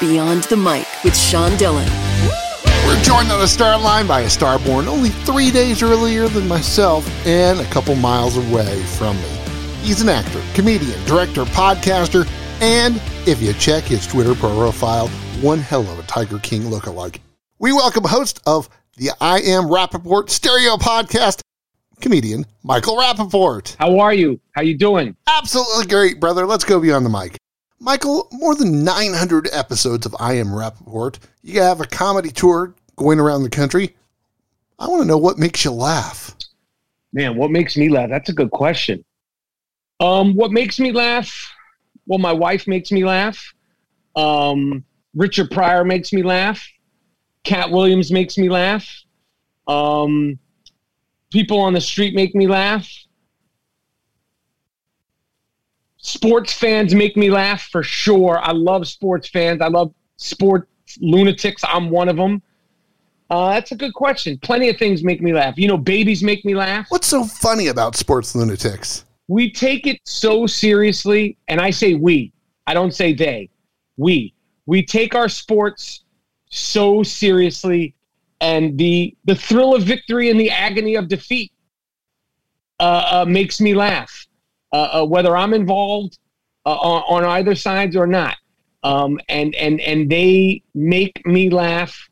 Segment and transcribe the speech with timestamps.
[0.00, 1.88] Beyond the Mic with Sean Dillon.
[2.86, 6.46] We're joined on the start line by a star born only three days earlier than
[6.46, 9.28] myself and a couple miles away from me.
[9.82, 12.28] He's an actor, comedian, director, podcaster,
[12.60, 15.08] and if you check his Twitter profile,
[15.40, 17.18] one hell of a Tiger King lookalike.
[17.58, 18.68] We welcome host of
[18.98, 21.40] the I Am Rapaport stereo podcast,
[22.00, 23.74] comedian Michael Rapaport.
[23.80, 24.40] How are you?
[24.52, 25.16] How you doing?
[25.26, 26.46] Absolutely great, brother.
[26.46, 27.36] Let's go beyond the mic.
[27.80, 31.18] Michael, more than 900 episodes of I Am Rapaport.
[31.42, 33.94] You have a comedy tour going around the country.
[34.78, 36.34] I want to know what makes you laugh.
[37.12, 38.10] Man, what makes me laugh?
[38.10, 39.04] That's a good question.
[40.00, 41.52] Um, what makes me laugh?
[42.06, 43.54] Well, my wife makes me laugh.
[44.16, 44.84] Um,
[45.14, 46.66] Richard Pryor makes me laugh.
[47.44, 48.86] Katt Williams makes me laugh.
[49.68, 50.38] Um,
[51.30, 52.88] people on the street make me laugh.
[55.98, 58.38] Sports fans make me laugh for sure.
[58.38, 59.60] I love sports fans.
[59.60, 60.66] I love sports
[61.00, 61.62] lunatics.
[61.66, 62.40] I'm one of them.
[63.30, 64.38] Uh, that's a good question.
[64.38, 65.58] Plenty of things make me laugh.
[65.58, 66.86] You know, babies make me laugh.
[66.88, 69.04] What's so funny about sports lunatics?
[69.26, 72.32] We take it so seriously, and I say we.
[72.66, 73.50] I don't say they.
[73.98, 74.32] We.
[74.64, 76.04] We take our sports
[76.48, 77.94] so seriously,
[78.40, 81.52] and the the thrill of victory and the agony of defeat
[82.80, 84.27] uh, uh, makes me laugh.
[84.72, 86.18] Uh, uh whether I'm involved
[86.66, 88.36] uh, on, on, either sides or not,
[88.82, 92.08] um, and and and they make me laugh.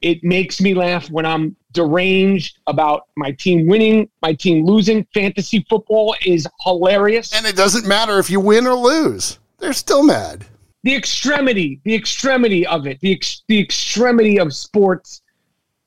[0.00, 5.06] It makes me laugh when I'm deranged about my team winning, my team losing.
[5.14, 10.02] Fantasy football is hilarious, and it doesn't matter if you win or lose; they're still
[10.02, 10.44] mad
[10.82, 15.22] the extremity, the extremity of it, the ex- the extremity of sports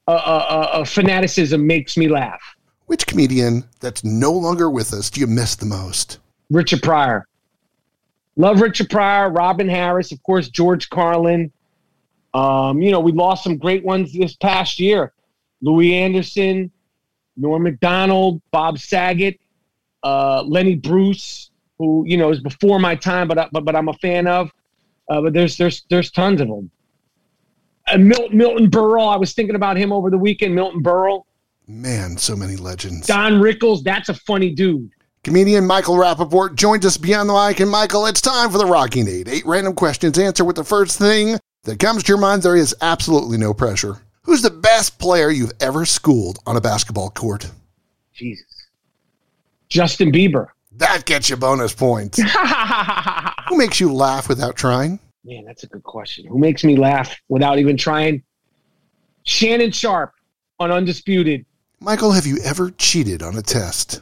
[0.07, 2.41] uh, uh, uh, fanaticism makes me laugh.
[2.85, 6.19] Which comedian that's no longer with us do you miss the most?
[6.49, 7.27] Richard Pryor.
[8.35, 11.51] Love Richard Pryor, Robin Harris, of course, George Carlin.
[12.33, 15.13] Um, you know, we lost some great ones this past year.
[15.61, 16.69] Louie Anderson,
[17.37, 19.39] Norm Macdonald, Bob Saget,
[20.03, 23.93] uh, Lenny Bruce, who you know is before my time, but but but I'm a
[23.93, 24.51] fan of.
[25.09, 26.69] Uh, but there's there's there's tons of them.
[27.87, 30.55] And Milton, Milton Berle, I was thinking about him over the weekend.
[30.55, 31.23] Milton Berle.
[31.67, 33.07] Man, so many legends.
[33.07, 34.91] Don Rickles, that's a funny dude.
[35.23, 37.59] Comedian Michael Rapaport joins us beyond the mic.
[37.59, 39.27] And Michael, it's time for the Rocking Aid.
[39.27, 40.19] Eight random questions.
[40.19, 42.43] Answer with the first thing that comes to your mind.
[42.43, 43.97] There is absolutely no pressure.
[44.21, 47.49] Who's the best player you've ever schooled on a basketball court?
[48.13, 48.67] Jesus.
[49.67, 50.49] Justin Bieber.
[50.73, 52.21] That gets you bonus points.
[53.49, 54.99] Who makes you laugh without trying?
[55.23, 56.27] Man, that's a good question.
[56.27, 58.21] Who makes me laugh without even trying?
[59.23, 60.13] Shannon Sharpe
[60.59, 61.45] on Undisputed.
[61.79, 64.01] Michael, have you ever cheated on a test?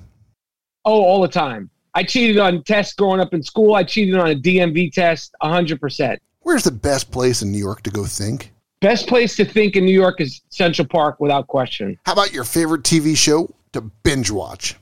[0.85, 1.69] Oh, all the time.
[1.95, 3.75] I cheated on tests growing up in school.
[3.75, 6.17] I cheated on a DMV test 100%.
[6.41, 8.51] Where's the best place in New York to go think?
[8.81, 11.97] Best place to think in New York is Central Park without question.
[12.05, 14.75] How about your favorite TV show to binge watch?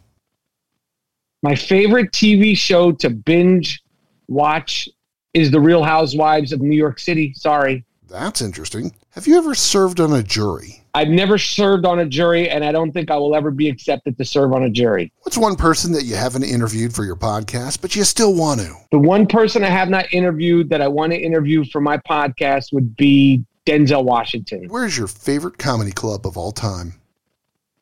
[1.43, 3.83] My favorite TV show to binge
[4.27, 4.89] watch
[5.33, 7.33] is The Real Housewives of New York City.
[7.35, 7.85] Sorry.
[8.07, 8.93] That's interesting.
[9.11, 10.80] Have you ever served on a jury?
[10.93, 14.17] I've never served on a jury, and I don't think I will ever be accepted
[14.17, 15.11] to serve on a jury.
[15.21, 18.75] What's one person that you haven't interviewed for your podcast, but you still want to?
[18.91, 22.73] The one person I have not interviewed that I want to interview for my podcast
[22.73, 24.67] would be Denzel Washington.
[24.67, 26.95] Where's your favorite comedy club of all time?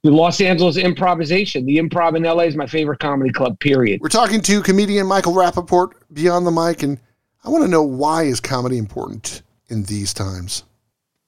[0.03, 1.65] the Los Angeles Improvisation.
[1.65, 3.99] The Improv in LA is my favorite comedy club, period.
[4.01, 6.99] We're talking to comedian Michael Rapaport beyond the mic, and
[7.43, 10.63] I want to know why is comedy important in these times?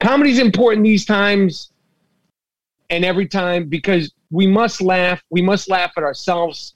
[0.02, 1.72] Comedy's important these times
[2.90, 5.22] and every time because we must laugh.
[5.30, 6.76] We must laugh at ourselves.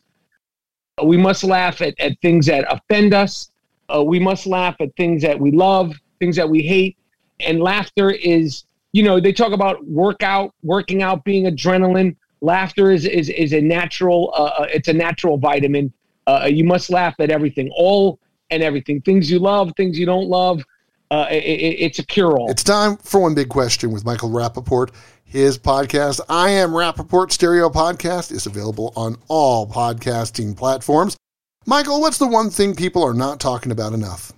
[1.04, 3.52] We must laugh at, at things that offend us.
[3.94, 6.98] Uh, we must laugh at things that we love, things that we hate.
[7.40, 8.64] And laughter is
[8.96, 12.16] you know, they talk about workout, working out being adrenaline.
[12.40, 14.34] Laughter is is is a natural.
[14.34, 15.92] Uh, uh, it's a natural vitamin.
[16.28, 18.20] Uh, you must laugh at everything, all
[18.52, 19.02] and everything.
[19.02, 20.64] Things you love, things you don't love.
[21.12, 22.50] Uh, it, it, it's a cure all.
[22.50, 24.92] It's time for one big question with Michael Rapaport.
[25.24, 31.18] His podcast, I Am Rapaport Stereo Podcast, is available on all podcasting platforms.
[31.66, 34.32] Michael, what's the one thing people are not talking about enough?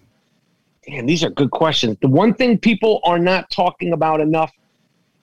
[0.88, 1.98] Man, these are good questions.
[2.02, 4.52] The one thing people are not talking about enough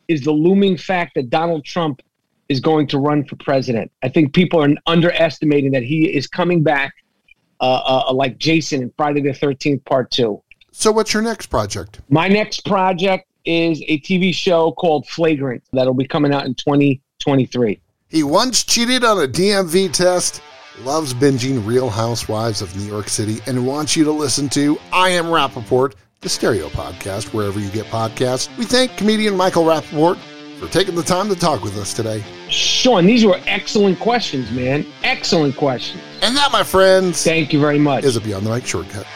[0.08, 2.02] is the looming fact that Donald Trump
[2.48, 3.90] is going to run for president.
[4.02, 6.92] I think people are underestimating that he is coming back
[7.60, 10.42] uh, uh, like Jason in Friday the 13th, part two.
[10.76, 12.00] So, what's your next project?
[12.08, 17.80] My next project is a TV show called Flagrant that'll be coming out in 2023.
[18.08, 20.42] He once cheated on a DMV test
[20.80, 25.10] loves binging Real Housewives of New York City, and wants you to listen to I
[25.10, 28.54] Am Rapaport, the Stereo Podcast, wherever you get podcasts.
[28.58, 30.18] We thank comedian Michael Rapaport
[30.58, 32.24] for taking the time to talk with us today.
[32.48, 34.84] Sean, these were excellent questions, man.
[35.04, 36.02] Excellent questions.
[36.20, 38.02] And that, my friends, Thank you very much.
[38.02, 39.06] is a Beyond the Mic shortcut.